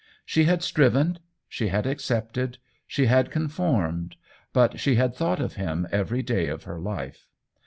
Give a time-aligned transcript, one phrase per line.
[0.25, 2.57] She had striven, she had accepted,
[2.87, 4.15] she had conformed ^
[4.51, 7.27] but she had thought of him every day of her life.